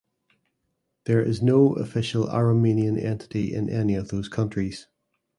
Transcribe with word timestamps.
There 1.05 1.21
is 1.21 1.43
no 1.43 1.73
official 1.73 2.25
Aromanian 2.25 2.97
entity 2.99 3.53
in 3.53 3.69
any 3.69 3.93
of 3.93 4.07
those 4.07 4.29
countries. 4.29 4.87